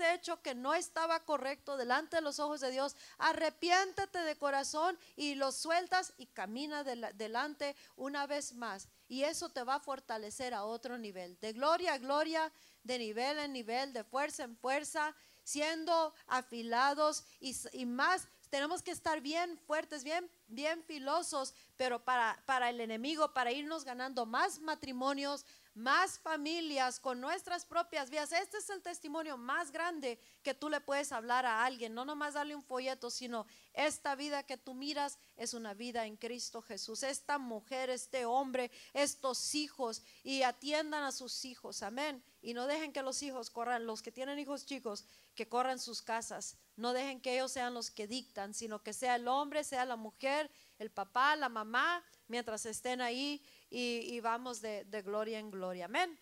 [0.00, 5.34] hecho que no estaba correcto delante de los ojos de Dios, arrepiéntete de corazón y
[5.34, 8.88] lo sueltas y camina de delante una vez más.
[9.08, 12.52] Y eso te va a fortalecer a otro nivel, de gloria a gloria,
[12.84, 15.14] de nivel en nivel, de fuerza en fuerza,
[15.44, 22.42] siendo afilados y, y más tenemos que estar bien fuertes, bien, bien filosos, pero para,
[22.46, 25.44] para el enemigo, para irnos ganando más matrimonios,
[25.78, 28.32] más familias con nuestras propias vidas.
[28.32, 32.34] Este es el testimonio más grande que tú le puedes hablar a alguien, no nomás
[32.34, 37.04] darle un folleto, sino esta vida que tú miras es una vida en Cristo Jesús.
[37.04, 42.22] Esta mujer, este hombre, estos hijos y atiendan a sus hijos, amén.
[42.42, 46.02] Y no dejen que los hijos corran, los que tienen hijos chicos, que corran sus
[46.02, 46.56] casas.
[46.76, 49.96] No dejen que ellos sean los que dictan, sino que sea el hombre, sea la
[49.96, 55.86] mujer, el papá, la mamá, mientras estén ahí y, vamos de, gloria en gloria.
[55.86, 56.18] Amén.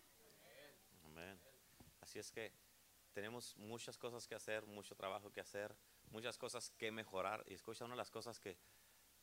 [1.05, 1.38] Amén.
[2.00, 2.52] Así es que
[3.12, 5.74] tenemos muchas cosas que hacer, mucho trabajo que hacer,
[6.10, 7.45] muchas cosas que mejorar.
[7.47, 8.56] Y escucha, una de las cosas que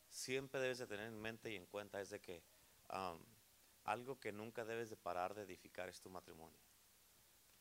[0.09, 2.43] siempre debes de tener en mente y en cuenta es de que
[2.89, 3.19] um,
[3.83, 6.59] algo que nunca debes de parar de edificar es tu matrimonio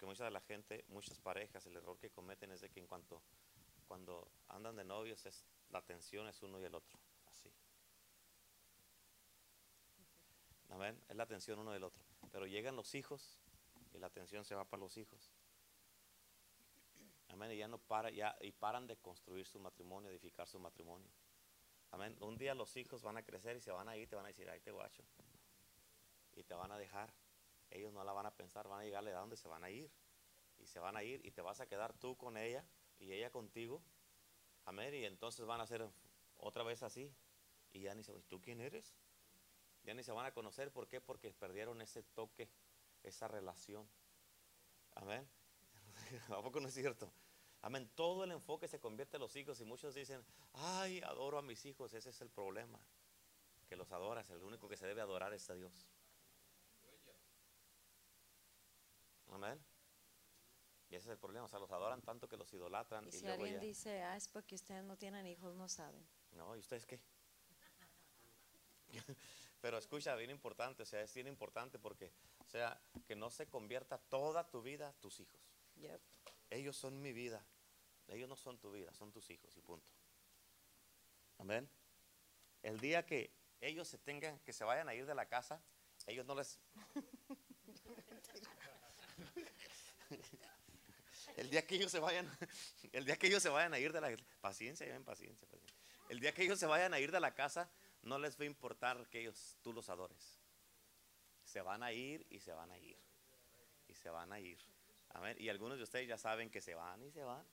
[0.02, 2.88] que mucha de la gente, muchas parejas, el error que cometen es de que en
[2.88, 3.22] cuanto
[3.86, 7.52] cuando andan de novios es la tensión es uno y el otro, así.
[10.72, 12.02] Amén, es la tensión uno del otro.
[12.30, 13.38] Pero llegan los hijos
[13.94, 15.30] y la atención se va para los hijos.
[17.28, 21.08] Amén, y ya no para, ya, y paran de construir su matrimonio, edificar su matrimonio.
[21.92, 22.16] Amén.
[22.20, 24.28] Un día los hijos van a crecer y se van a ir, te van a
[24.28, 25.02] decir, ay te guacho.
[26.34, 27.12] Y te van a dejar
[27.72, 29.70] ellos no la van a pensar, van a llegar a la donde se van a
[29.70, 29.90] ir.
[30.58, 32.64] Y se van a ir y te vas a quedar tú con ella
[32.98, 33.82] y ella contigo.
[34.64, 34.94] Amén.
[34.94, 35.88] Y entonces van a ser
[36.36, 37.12] otra vez así.
[37.72, 38.94] Y ya ni se ¿tú quién eres?
[39.84, 40.70] Ya ni se van a conocer.
[40.70, 41.00] ¿Por qué?
[41.00, 42.48] Porque perdieron ese toque,
[43.02, 43.88] esa relación.
[44.94, 45.28] Amén.
[46.28, 47.12] ¿A poco no es cierto?
[47.62, 47.90] Amén.
[47.94, 51.64] Todo el enfoque se convierte en los hijos y muchos dicen, ay, adoro a mis
[51.64, 51.92] hijos.
[51.94, 52.78] Ese es el problema.
[53.68, 54.30] Que los adoras.
[54.30, 55.88] El único que se debe adorar es a Dios.
[59.28, 59.58] Amén.
[60.90, 63.08] Y ese es el problema, o sea, los adoran tanto que los idolatran.
[63.08, 66.06] Y, si alguien dice, ah, es porque ustedes no tienen hijos, no saben.
[66.32, 67.00] No, ¿y ustedes qué?
[69.62, 73.46] Pero escucha, bien importante, o sea, es bien importante porque, o sea, que no se
[73.46, 75.40] convierta toda tu vida tus hijos.
[76.50, 77.46] Ellos son mi vida,
[78.08, 79.88] ellos no son tu vida, son tus hijos y punto.
[81.38, 81.70] Amén.
[82.60, 85.62] El día que ellos se tengan, que se vayan a ir de la casa,
[86.08, 86.58] ellos no les...
[91.36, 92.30] El día que ellos se vayan,
[92.92, 95.76] el día que ellos se vayan a ir de la paciencia, paciencia, paciencia.
[96.08, 97.70] El día que ellos se vayan a ir de la casa,
[98.02, 100.40] no les va a importar que ellos tú los adores.
[101.44, 102.98] Se van a ir y se van a ir.
[103.88, 104.58] Y se van a ir.
[105.10, 105.36] Amén.
[105.38, 107.46] Y algunos de ustedes ya saben que se van y se van.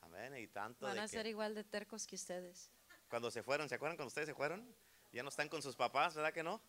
[0.00, 0.36] Amén.
[0.36, 2.70] Y tanto van a ser igual de tercos que ustedes.
[3.08, 4.74] Cuando se fueron, ¿se acuerdan cuando ustedes se fueron?
[5.12, 6.60] Ya no están con sus papás, ¿verdad que no?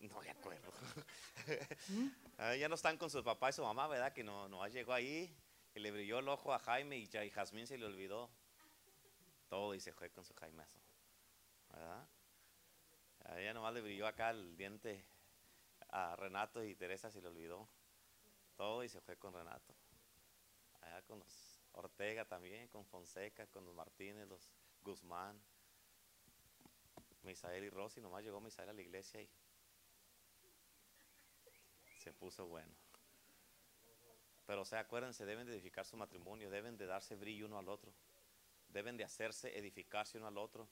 [0.00, 0.72] No me acuerdo.
[1.88, 2.08] ¿Mm?
[2.40, 4.12] Ah, ya no están con su papá y su mamá, ¿verdad?
[4.12, 5.36] Que no, no llegó ahí
[5.74, 8.30] y le brilló el ojo a Jaime y, y Jazmín se le olvidó
[9.48, 10.78] todo y se fue con su Jaimezo.
[11.72, 12.08] ¿Verdad?
[13.36, 15.04] Ella nomás le brilló acá el diente
[15.90, 17.68] a Renato y Teresa se le olvidó
[18.56, 19.74] todo y se fue con Renato.
[20.80, 24.50] Allá con los Ortega también, con Fonseca, con los Martínez, los
[24.82, 25.40] Guzmán,
[27.22, 28.00] Misael y Rosy.
[28.00, 29.28] Nomás llegó Misael a la iglesia y
[31.98, 32.74] se puso bueno.
[34.46, 37.68] Pero o sea, acuérdense, deben de edificar su matrimonio, deben de darse brillo uno al
[37.68, 37.92] otro,
[38.70, 40.66] deben de hacerse edificarse uno al otro.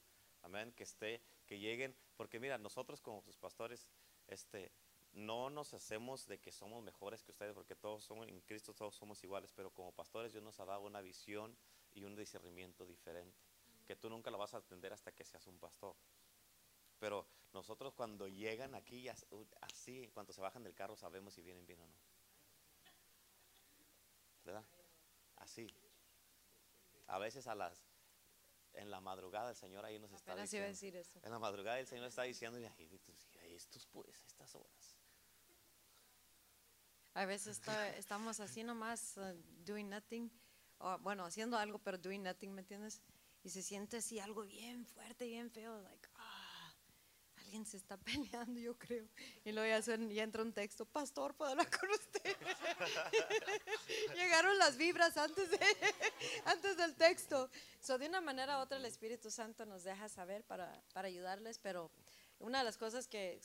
[0.46, 3.90] Amén, que esté, que lleguen, porque mira, nosotros como sus pastores,
[4.28, 4.70] este,
[5.12, 8.94] no nos hacemos de que somos mejores que ustedes, porque todos somos, en Cristo todos
[8.94, 11.58] somos iguales, pero como pastores Dios nos ha dado una visión
[11.94, 13.36] y un discernimiento diferente,
[13.88, 15.96] que tú nunca lo vas a atender hasta que seas un pastor.
[17.00, 21.80] Pero nosotros cuando llegan aquí, así, cuando se bajan del carro, sabemos si vienen bien
[21.80, 21.98] o no.
[24.44, 24.64] ¿Verdad?
[25.38, 25.74] Así.
[27.08, 27.86] A veces a las
[28.76, 30.69] en la madrugada el Señor ahí nos está diciendo.
[30.69, 31.19] decir eso.
[31.23, 32.64] En la madrugada el Señor está diciendo, y
[33.55, 34.96] estos pues, estas horas.
[37.14, 37.61] A veces
[37.99, 39.34] estamos así nomás, uh,
[39.64, 40.31] doing nothing,
[40.78, 43.00] o, bueno, haciendo algo, pero doing nothing, ¿me entiendes?
[43.43, 46.08] Y se siente así algo bien fuerte, bien feo, like,
[47.56, 47.97] alguien se está
[48.37, 49.08] peleando, yo creo.
[49.44, 52.37] Y luego ya, entra un texto, pastor, ¿puedo hablar con usted?
[54.14, 55.58] Llegaron las vibras antes, de,
[56.44, 57.49] antes del texto.
[57.81, 61.58] So, de una manera u otra el Espíritu Santo nos deja saber para, para ayudarles,
[61.58, 61.91] pero
[62.38, 63.41] una de las cosas que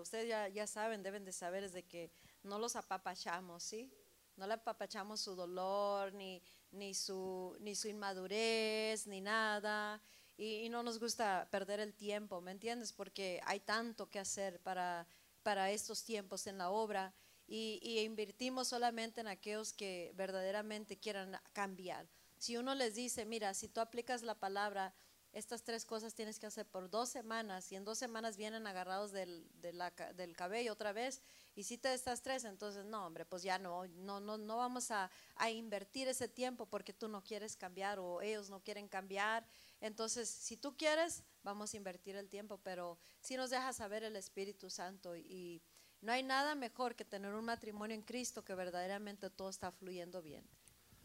[0.00, 2.10] ustedes ya, ya, saben, deben de saber es de que
[2.42, 3.90] no los apapachamos, ¿sí?
[4.36, 10.02] No le apapachamos su dolor, ni, ni, su, ni su inmadurez, ni nada.
[10.36, 12.92] Y, y no nos gusta perder el tiempo, ¿me entiendes?
[12.92, 15.06] Porque hay tanto que hacer para,
[15.42, 17.14] para estos tiempos en la obra
[17.46, 22.08] y, y invertimos solamente en aquellos que verdaderamente quieran cambiar.
[22.38, 24.92] Si uno les dice, mira, si tú aplicas la palabra,
[25.34, 29.10] estas tres cosas tienes que hacer por dos semanas y en dos semanas vienen agarrados
[29.10, 31.22] del, de la del cabello otra vez
[31.56, 34.90] y si te estas tres, entonces no, hombre, pues ya no, no, no, no vamos
[34.92, 39.44] a, a invertir ese tiempo porque tú no quieres cambiar o ellos no quieren cambiar.
[39.84, 44.16] Entonces, si tú quieres, vamos a invertir el tiempo, pero si nos deja saber el
[44.16, 45.62] Espíritu Santo y,
[46.00, 50.22] no hay nada mejor que tener un matrimonio en Cristo que verdaderamente todo está fluyendo
[50.22, 50.48] bien.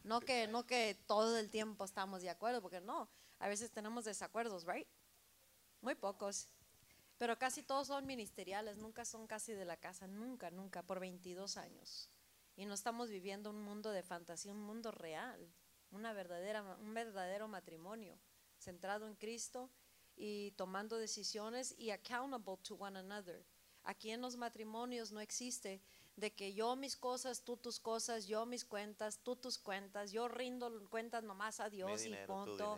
[0.04, 3.10] No que, no que todo el tiempo estamos de acuerdo, porque no,
[3.40, 4.88] a veces tenemos desacuerdos, right?
[5.81, 6.48] Muy pocos.
[7.18, 11.58] Pero casi todos son ministeriales, nunca son casi de la casa, nunca, nunca, por 22
[11.58, 12.10] años.
[12.56, 15.52] Y no estamos viviendo un mundo de fantasía, un mundo real,
[15.92, 18.18] una verdadera, un verdadero matrimonio
[18.60, 19.70] centrado en Cristo
[20.16, 23.46] y tomando decisiones y accountable to one another.
[23.84, 25.82] Aquí en los matrimonios no existe
[26.16, 30.28] de que yo mis cosas, tú tus cosas, yo mis cuentas, tú tus cuentas, yo
[30.28, 32.78] rindo cuentas nomás a Mi Dios y punto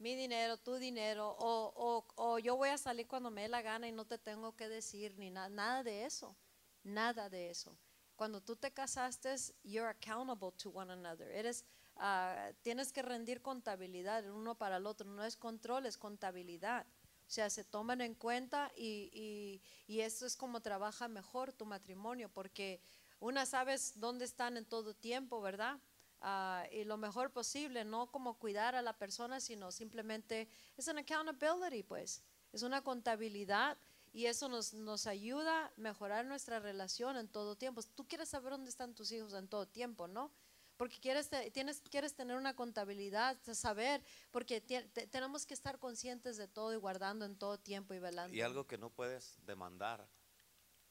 [0.00, 3.60] mi dinero, tu dinero, o, o, o yo voy a salir cuando me dé la
[3.60, 6.34] gana y no te tengo que decir ni nada, nada de eso,
[6.82, 7.76] nada de eso.
[8.16, 11.30] Cuando tú te casaste, you're accountable to one another.
[11.30, 11.64] Eres,
[12.00, 15.08] ah, tienes que rendir contabilidad el uno para el otro.
[15.08, 16.86] No es control, es contabilidad.
[17.28, 21.64] O sea, se toman en cuenta y, y, y eso es como trabaja mejor tu
[21.64, 22.80] matrimonio, porque
[23.20, 25.78] una sabes dónde están en todo tiempo, ¿verdad?
[26.22, 31.02] Ah, y lo mejor posible, no como cuidar a la persona, sino simplemente es una
[31.02, 33.78] accountability, pues, es una contabilidad
[34.12, 37.80] y eso nos, nos ayuda a mejorar nuestra relación en todo tiempo.
[37.94, 40.32] Tú quieres saber dónde están tus hijos en todo tiempo, ¿no?
[40.80, 46.48] Porque quieres, tienes, quieres tener una contabilidad, saber, porque te- tenemos que estar conscientes de
[46.48, 48.34] todo y guardando en todo tiempo y velando.
[48.34, 50.08] Y algo que no puedes demandar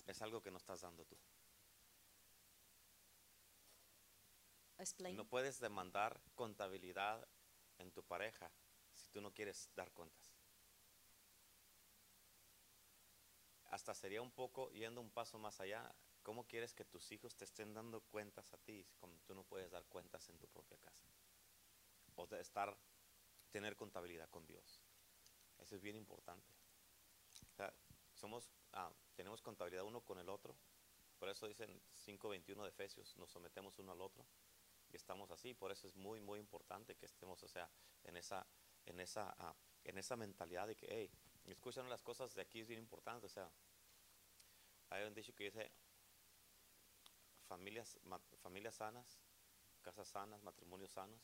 [0.06, 1.18] es algo que no estás dando tú.
[4.78, 5.16] Explain.
[5.16, 7.28] No puedes demandar contabilidad
[7.80, 8.52] en tu pareja
[8.94, 10.38] si tú no quieres dar cuentas.
[13.72, 15.92] Hasta sería un poco yendo un paso más allá.
[16.24, 19.72] ¿Cómo quieres que tus hijos te estén dando cuentas a ti como tú no puedes
[19.72, 21.08] dar cuentas en tu propia casa?
[22.16, 22.78] O de estar,
[23.52, 24.82] tener contabilidad con Dios.
[25.60, 26.54] Eso es bien importante.
[28.14, 30.56] Somos, ah, tenemos contabilidad uno con el otro.
[31.18, 34.26] Por eso dicen 5.21 de Efesios, nos sometemos uno al otro
[34.92, 35.54] y estamos así.
[35.54, 37.70] Por eso es muy, muy importante que estemos, o sea,
[38.04, 38.46] en esa,
[38.86, 41.12] en esa, ah, en esa mentalidad de que, hey,
[41.46, 43.26] escuchan las cosas de aquí es bien importante.
[43.26, 43.50] O sea,
[44.90, 45.72] hay un dicho que dice,
[47.50, 49.20] familias, ma- familias sanas,
[49.82, 51.22] casas sanas, matrimonios sanos.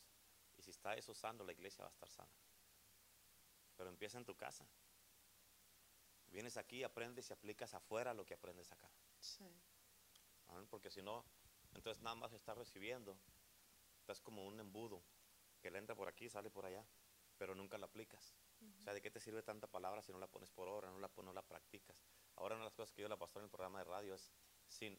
[0.58, 2.32] Y si está eso sano, la iglesia va a estar sana.
[3.76, 4.66] Pero empieza en tu casa.
[6.26, 8.90] Vienes aquí, aprendes y aplicas afuera lo que aprendes acá.
[9.20, 9.44] Sí.
[10.48, 11.24] Amén, Porque si no,
[11.74, 13.16] entonces nada más estás recibiendo.
[14.00, 15.02] Estás como un embudo
[15.60, 16.84] que le entra por aquí y sale por allá,
[17.38, 18.34] pero nunca la aplicas.
[18.78, 20.98] O sea, ¿de qué te sirve tanta palabra si no la pones por obra, no
[20.98, 22.06] la, no la practicas?
[22.36, 24.32] Ahora una de las cosas que yo la pastor en el programa de radio es,
[24.68, 24.98] sin,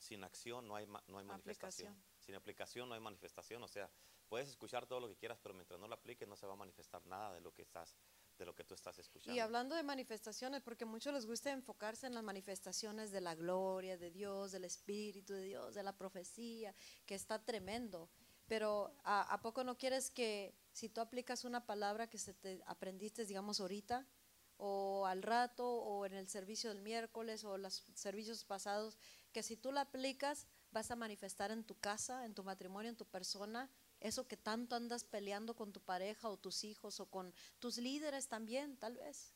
[0.00, 1.92] sin acción no hay, no hay manifestación.
[1.92, 2.04] Aplicación.
[2.18, 3.62] Sin aplicación no hay manifestación.
[3.62, 3.90] O sea,
[4.28, 6.56] puedes escuchar todo lo que quieras, pero mientras no lo apliques no se va a
[6.56, 7.94] manifestar nada de lo que estás,
[8.38, 9.36] de lo que tú estás escuchando.
[9.36, 13.34] Y hablando de manifestaciones, porque a muchos les gusta enfocarse en las manifestaciones de la
[13.34, 18.08] gloria de Dios, del Espíritu de Dios, de la profecía, que está tremendo.
[18.46, 22.62] Pero ¿a, a poco no quieres que si tú aplicas una palabra que se te
[22.66, 24.06] aprendiste, digamos, ahorita,
[24.62, 28.98] o al rato, o en el servicio del miércoles, o los servicios pasados,
[29.32, 32.96] que si tú la aplicas, vas a manifestar en tu casa, en tu matrimonio, en
[32.96, 37.34] tu persona, eso que tanto andas peleando con tu pareja o tus hijos o con
[37.58, 39.32] tus líderes también, tal vez.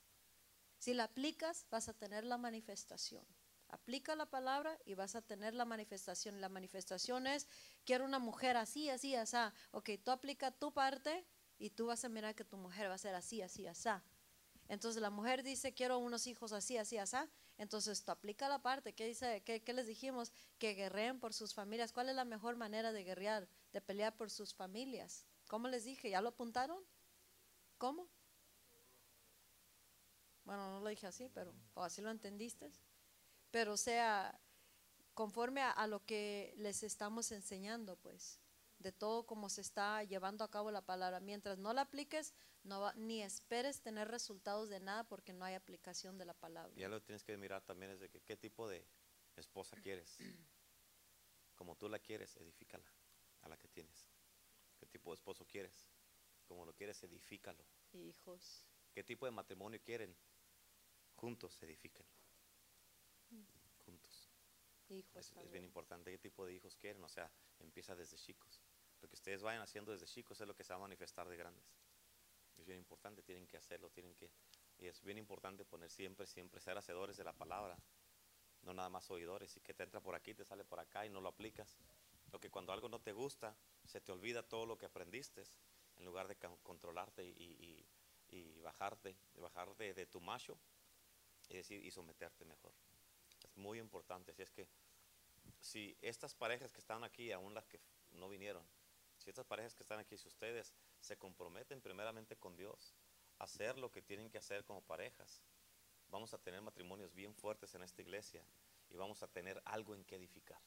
[0.79, 3.25] Si la aplicas, vas a tener la manifestación.
[3.69, 6.41] Aplica la palabra y vas a tener la manifestación.
[6.43, 7.49] La manifestación es,
[7.87, 9.37] quiero una mujer así, así, así.
[9.71, 11.27] Ok, tú aplica tu parte
[11.59, 13.89] y tú vas a mirar que tu mujer va a ser así, así, así.
[14.69, 17.17] Entonces la mujer dice, quiero unos hijos así, así, así.
[17.59, 18.95] Entonces tú aplica la parte.
[18.95, 20.33] ¿Qué, dice, qué, les dijimos?
[20.59, 21.93] Que guerreen por sus familias.
[21.93, 23.49] ¿Cuál es la mejor manera de guerrear?
[23.73, 25.27] De pelear por sus familias.
[25.49, 26.11] ¿Cómo les dije?
[26.11, 26.83] ¿Ya lo apuntaron?
[27.79, 28.09] ¿Cómo?
[30.45, 32.71] Bueno, no lo dije así, pero así lo entendiste.
[33.51, 34.39] Pero sea,
[35.15, 38.41] conforme a lo que les estamos enseñando, pues,
[38.79, 41.21] de todo cómo se está llevando a cabo la palabra.
[41.21, 45.55] Mientras no la apliques, no va- ni esperes tener resultados de nada porque no hay
[45.55, 46.73] aplicación de la palabra.
[46.77, 48.87] Y ya lo tienes que mirar también es de que, qué tipo de
[49.37, 50.19] esposa quieres.
[51.55, 52.85] como tú la quieres, edifícala
[53.43, 54.09] a la que tienes.
[54.79, 55.89] ¿Qué tipo de esposo quieres?
[56.47, 57.65] Como lo quieres, edifícalo.
[57.93, 58.67] Hijos.
[58.93, 60.17] ¿Qué tipo de matrimonio quieren?
[61.17, 62.13] Juntos, edifíquenlo.
[64.95, 65.17] Hijos.
[65.17, 67.03] Es, es bien importante qué tipo de hijos quieren.
[67.05, 68.61] O sea, empieza desde chicos.
[69.01, 71.37] Lo que ustedes vayan haciendo desde chicos es lo que se va a manifestar de
[71.37, 71.65] grandes.
[72.59, 74.31] Es bien importante, tienen que hacerlo, tienen que...
[74.79, 77.77] Y es bien importante poner siempre, siempre ser hacedores de la palabra.
[78.63, 79.57] No nada más oidores.
[79.57, 81.77] Y que te entra por aquí, te sale por acá y no lo aplicas.
[82.33, 85.45] Lo que cuando algo no te gusta, se te olvida todo lo que aprendiste.
[85.97, 87.87] En lugar de con- controlarte y, y-
[88.31, 90.59] y bajarte, bajarte de tu macho
[91.49, 92.73] y decir y someterte mejor.
[93.45, 94.33] Es muy importante.
[94.33, 94.67] Así es que
[95.61, 97.81] si estas parejas que están aquí, aún las que
[98.13, 98.65] no vinieron,
[99.19, 102.95] si estas parejas que están aquí, si ustedes se comprometen primeramente con Dios,
[103.39, 105.43] a hacer lo que tienen que hacer como parejas,
[106.09, 108.47] vamos a tener matrimonios bien fuertes en esta iglesia
[108.91, 110.61] y vamos a tener algo en que edificar.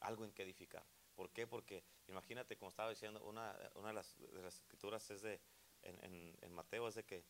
[0.00, 0.84] Algo en que edificar.
[1.14, 1.46] ¿Por qué?
[1.46, 4.16] Porque imagínate, como estaba diciendo, una, una de, las,
[4.46, 5.40] escrituras es de,
[5.82, 7.24] en- en Mateo, es de que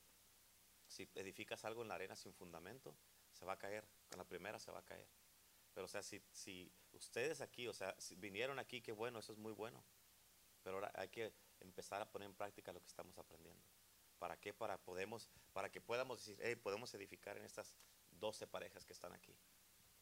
[0.86, 2.94] si edificas algo en la arena sin fundamento,
[3.32, 3.86] se va a caer.
[4.08, 5.08] Con la primera se va a caer.
[5.78, 9.30] Pero, o sea, si, si ustedes aquí, o sea, si vinieron aquí, qué bueno, eso
[9.30, 9.80] es muy bueno.
[10.64, 13.62] Pero ahora hay que empezar a poner en práctica lo que estamos aprendiendo.
[14.18, 14.52] ¿Para qué?
[14.52, 17.76] Para, podemos, para que podamos decir, hey, podemos edificar en estas
[18.11, 19.38] 12 parejas que están aquí.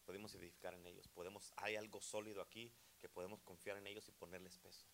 [0.07, 1.09] Podemos edificar en ellos.
[1.09, 4.87] Podemos, hay algo sólido aquí que podemos confiar en ellos y ponerles peso.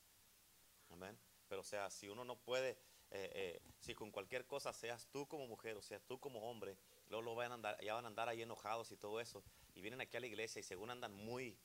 [0.89, 1.17] Amén.
[1.47, 2.71] Pero, o sea, si uno no puede,
[3.13, 6.77] eh, eh, si con cualquier cosa, seas tú como mujer o seas tú como hombre,
[7.07, 9.81] luego lo van a andar, ya van a andar ahí enojados y todo eso, y
[9.81, 11.57] vienen aquí a la iglesia y según andan muy,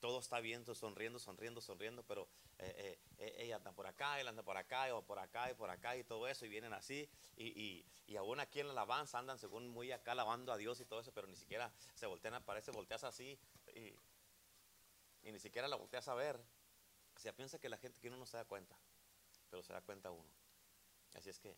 [0.00, 4.28] todo está bien, sonriendo, sonriendo, sonriendo, pero eh, eh, eh, ella anda por acá, él
[4.28, 7.08] anda por acá, o por acá, y por acá, y todo eso, y vienen así,
[7.36, 10.80] y, y, y aún aquí en la alabanza andan según muy acá alabando a Dios
[10.80, 13.38] y todo eso, pero ni siquiera se voltean, parece volteas así,
[13.74, 13.94] y,
[15.22, 16.40] y ni siquiera la volteas a ver.
[17.16, 18.78] O sea, piensa que la gente que uno no se da cuenta,
[19.50, 20.30] pero se da cuenta uno.
[21.14, 21.56] Así es que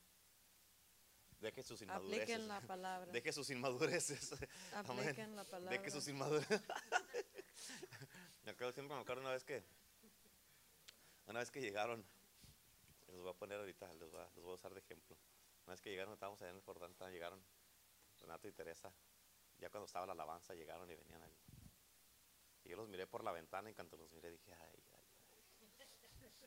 [1.41, 2.23] deje sus inmadureces.
[2.23, 3.13] Apliquen la palabra.
[3.13, 4.33] Deje sus inmadureces.
[4.75, 5.01] Amén.
[5.01, 5.79] Apliquen la palabra.
[5.79, 6.63] Deje sus inmadureces.
[8.45, 9.65] me acuerdo, siempre me acuerdo una vez que,
[11.27, 12.05] una vez que llegaron,
[13.09, 15.17] los voy a poner ahorita, los voy a, los voy a usar de ejemplo.
[15.67, 17.43] Una vez que llegaron, estábamos allá en el Jordán, llegaron
[18.19, 18.93] Renato y Teresa.
[19.59, 21.37] Ya cuando estaba la alabanza, llegaron y venían ahí.
[22.65, 24.85] Y yo los miré por la ventana y en cuanto los miré dije, ay, ay,
[24.95, 25.79] ay.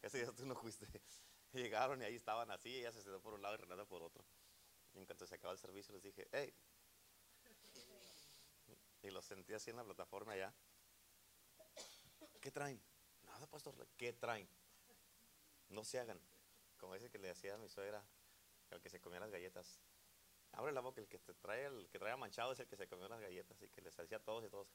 [0.01, 0.88] Ese día tú no fuiste.
[1.53, 4.25] Llegaron y ahí estaban así, ella se sentó por un lado y Renato por otro.
[4.93, 6.53] Y en cuanto se acabó el servicio les dije, hey.
[9.01, 10.53] Y los sentí así en la plataforma allá.
[12.39, 12.81] ¿Qué traen?
[13.25, 14.47] Nada, pastor, ¿qué traen?
[15.69, 16.19] No se hagan.
[16.77, 18.03] Como ese que le decía a mi suegra,
[18.71, 19.79] al que se comía las galletas.
[20.53, 22.88] Abre la boca, el que te trae, el que trae manchado es el que se
[22.88, 24.67] comió las galletas y que les decía a todos y todos.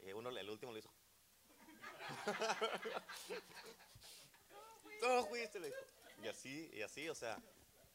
[0.00, 0.92] Y uno, el último lo hizo.
[5.00, 5.80] Todo fuiste, le dijo.
[6.22, 7.40] Y así, y así, o sea,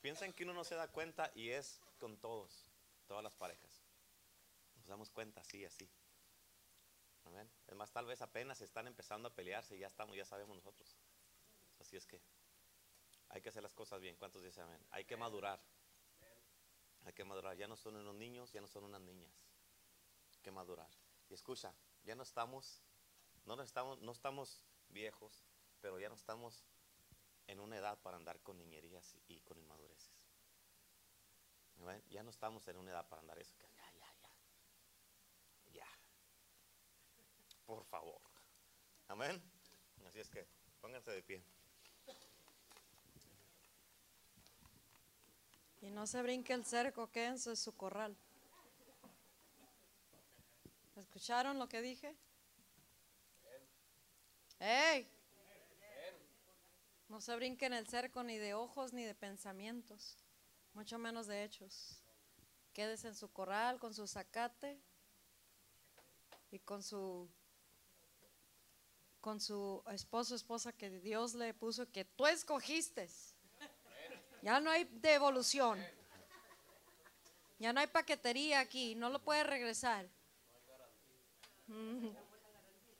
[0.01, 2.69] piensan que uno no se da cuenta y es con todos,
[3.07, 3.83] todas las parejas.
[4.75, 5.89] Nos damos cuenta, así, así.
[7.25, 7.49] Amén.
[7.67, 10.97] Es más, tal vez apenas están empezando a pelearse y ya estamos, ya sabemos nosotros.
[11.79, 12.21] Así es que
[13.29, 14.15] hay que hacer las cosas bien.
[14.15, 14.85] ¿Cuántos dicen amén?
[14.91, 15.59] Hay que madurar.
[17.05, 17.57] Hay que madurar.
[17.57, 19.31] Ya no son unos niños, ya no son unas niñas.
[20.33, 20.89] Hay que madurar.
[21.29, 21.73] Y escucha,
[22.03, 22.81] ya no estamos,
[23.45, 25.45] no estamos, no estamos viejos,
[25.81, 26.63] pero ya no estamos
[27.47, 29.26] en una edad para andar con niñerías y.
[32.17, 33.53] Ya no estamos en una edad para andar eso.
[33.75, 34.29] Ya, ya, ya.
[35.71, 35.87] Ya.
[37.63, 38.19] Por favor.
[39.07, 39.39] Amén.
[40.03, 40.47] Así es que
[40.81, 41.43] pónganse de pie.
[45.81, 48.17] Y no se brinque el cerco, quédense en su corral.
[50.95, 52.15] ¿Escucharon lo que dije?
[54.59, 55.07] ¡Ey!
[57.09, 60.17] No se brinquen el cerco ni de ojos ni de pensamientos,
[60.73, 62.01] mucho menos de hechos.
[62.77, 64.79] Quédese en su corral con su zacate
[66.51, 67.27] y con su
[69.19, 73.09] con su esposo, esposa que Dios le puso que tú escogiste.
[74.43, 75.83] Ya no hay devolución.
[77.57, 80.07] Ya no hay paquetería aquí, no lo puedes regresar.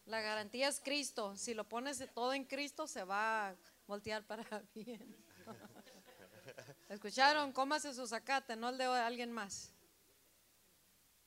[0.08, 1.38] La garantía es Cristo.
[1.38, 3.56] Si lo pones todo en Cristo, se va a
[3.86, 4.44] voltear para
[4.74, 5.24] bien.
[6.90, 7.52] ¿Escucharon?
[7.52, 9.72] Cómase su zacate, no el de alguien más.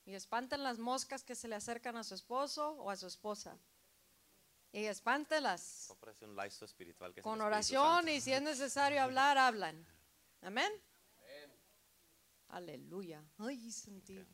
[0.07, 3.57] Y espanten las moscas que se le acercan a su esposo o a su esposa.
[4.73, 5.93] Y espántelas.
[6.21, 9.87] Un laizo espiritual que es el Con oración y si es necesario hablar, hablan.
[10.43, 10.73] Amén.
[12.49, 13.23] Aleluya.
[13.39, 14.25] Ay, sentí.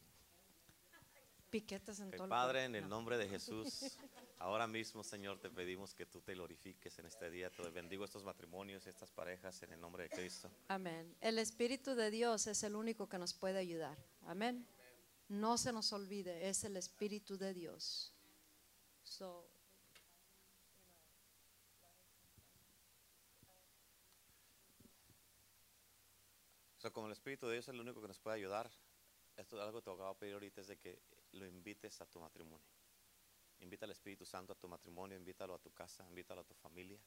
[1.50, 2.88] piquetes en Ok, todo el Padre, en el No.
[2.96, 3.98] nombre de Jesús,
[4.38, 7.50] ahora mismo, Señor, te pedimos que tú te glorifiques en este día.
[7.50, 10.50] Te bendigo estos matrimonios, estas parejas, en el nombre de Cristo.
[10.68, 11.16] Amén.
[11.20, 13.96] El Espíritu de Dios es el único que nos puede ayudar.
[14.22, 14.66] Amén.
[15.28, 18.12] No se nos olvide, es el Espíritu de Dios.
[19.02, 19.48] So,
[26.92, 28.70] como el Espíritu de Dios es el único que nos puede ayudar,
[29.36, 30.98] esto es algo que te acabo de pedir ahorita, es de que
[31.32, 32.75] lo invites a tu matrimonio.
[33.60, 37.00] Invita al Espíritu Santo a tu matrimonio, invítalo a tu casa, invítalo a tu familia,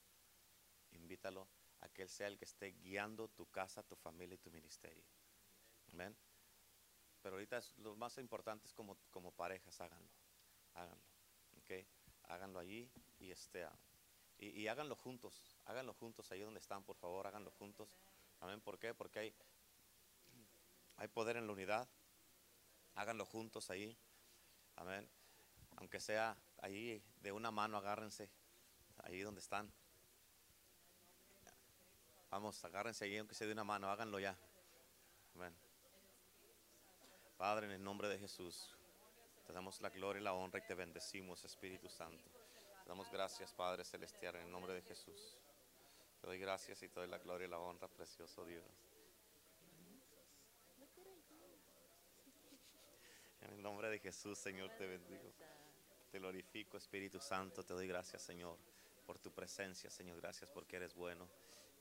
[0.92, 1.48] invítalo
[1.82, 5.04] a que Él sea el que esté guiando tu casa, tu familia y tu ministerio.
[5.94, 6.16] Amén.
[7.22, 10.10] Pero ahorita es- lo más importante es como, como parejas, háganlo,
[10.74, 11.04] háganlo,
[11.58, 11.72] ¿ok?
[12.24, 12.90] Háganlo allí
[13.20, 13.68] y, este,
[14.38, 17.90] y, y háganlo juntos, háganlo juntos ahí donde están, por favor, háganlo juntos.
[18.40, 18.62] Amén.
[18.62, 18.94] ¿Por qué?
[18.94, 19.36] Porque hay,
[20.98, 21.88] hay poder en la unidad.
[22.96, 23.98] Háganlo juntos ahí.
[24.76, 25.10] Amén.
[25.80, 28.30] Aunque sea ahí de una mano, agárrense
[29.04, 29.72] ahí donde están.
[32.30, 34.38] Vamos, agárrense ahí, aunque sea de una mano, háganlo ya.
[37.38, 38.76] Padre, en el nombre de Jesús,
[39.48, 42.30] te damos la gloria y la honra y te bendecimos, Espíritu Santo.
[42.84, 45.38] Te damos gracias, Padre Celestial, en el nombre de Jesús.
[46.20, 48.66] Te doy gracias y te doy la gloria y la honra, precioso Dios.
[53.42, 55.34] En el nombre de Jesús, Señor, te bendigo.
[56.12, 57.64] Te glorifico, Espíritu Santo.
[57.64, 58.58] Te doy gracias, Señor,
[59.06, 60.20] por tu presencia, Señor.
[60.20, 61.30] Gracias porque eres bueno.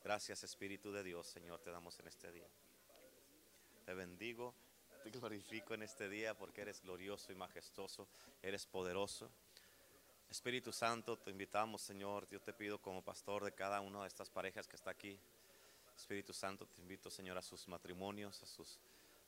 [0.04, 2.46] Gracias, Espíritu de Dios, Señor, te damos en este día.
[3.86, 4.54] Te bendigo,
[5.02, 8.06] te glorifico en este día porque eres glorioso y majestuoso,
[8.42, 9.30] eres poderoso.
[10.30, 12.28] Espíritu Santo, te invitamos, Señor.
[12.28, 15.18] Yo te pido como pastor de cada una de estas parejas que está aquí.
[15.96, 18.78] Espíritu Santo, te invito, Señor, a sus matrimonios, a sus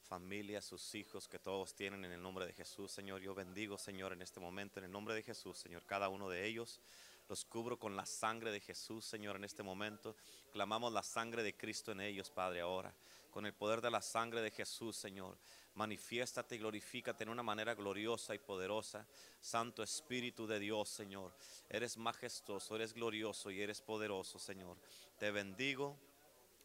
[0.00, 3.20] familias, sus hijos que todos tienen en el nombre de Jesús, Señor.
[3.20, 6.46] Yo bendigo, Señor, en este momento, en el nombre de Jesús, Señor, cada uno de
[6.46, 6.80] ellos.
[7.28, 10.16] Los cubro con la sangre de Jesús, Señor, en este momento.
[10.52, 12.92] Clamamos la sangre de Cristo en ellos, Padre, ahora.
[13.30, 15.38] Con el poder de la sangre de Jesús, Señor.
[15.76, 19.06] Manifiéstate y glorifícate en una manera gloriosa y poderosa.
[19.40, 21.32] Santo Espíritu de Dios, Señor.
[21.68, 24.76] Eres majestuoso, eres glorioso y eres poderoso, Señor.
[25.16, 25.96] Te bendigo,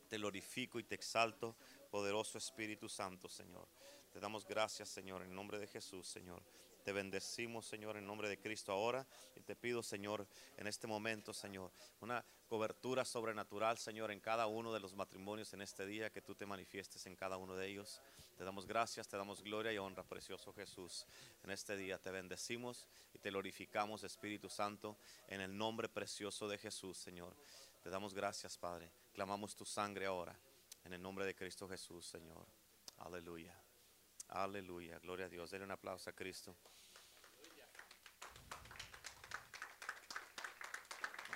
[0.10, 1.56] te glorifico y te exalto,
[1.96, 3.66] poderoso Espíritu Santo, Señor.
[4.12, 6.44] Te damos gracias, Señor, en nombre de Jesús, Señor.
[6.84, 9.08] Te bendecimos, Señor, en nombre de Cristo ahora.
[9.34, 10.28] Y te pido, Señor,
[10.58, 15.62] en este momento, Señor, una cobertura sobrenatural, Señor, en cada uno de los matrimonios en
[15.62, 18.02] este día, que tú te manifiestes en cada uno de ellos.
[18.36, 21.06] Te damos gracias, te damos gloria y honra, precioso Jesús.
[21.46, 24.98] En este día te bendecimos y te glorificamos, Espíritu Santo,
[25.30, 27.34] en el nombre precioso de Jesús, Señor.
[27.82, 28.92] Te damos gracias, Padre.
[29.14, 30.38] Clamamos tu sangre ahora,
[30.86, 32.48] en el nombre de Cristo Jesús, Señor.
[32.98, 33.60] Aleluya.
[34.30, 35.00] Aleluya.
[35.00, 35.50] Gloria a Dios.
[35.52, 36.56] Denle un aplauso a Cristo.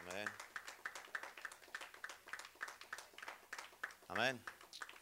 [0.02, 0.28] Amén.
[4.08, 4.59] Amén.